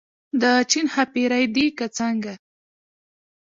د 0.41 0.43
چین 0.71 0.85
ښاپېرۍ 0.93 1.45
دي 1.55 1.65
که 1.77 1.85
څنګه. 1.97 2.33